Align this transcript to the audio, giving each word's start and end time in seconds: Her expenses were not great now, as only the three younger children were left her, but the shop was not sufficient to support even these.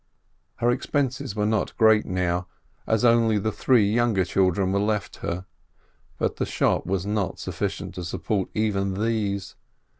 Her 0.55 0.71
expenses 0.71 1.35
were 1.35 1.45
not 1.45 1.77
great 1.77 2.07
now, 2.07 2.47
as 2.87 3.05
only 3.05 3.37
the 3.37 3.51
three 3.51 3.87
younger 3.87 4.25
children 4.25 4.71
were 4.71 4.79
left 4.79 5.17
her, 5.17 5.45
but 6.17 6.37
the 6.37 6.45
shop 6.47 6.87
was 6.87 7.05
not 7.05 7.37
sufficient 7.37 7.93
to 7.93 8.03
support 8.03 8.49
even 8.55 8.95
these. 8.99 9.55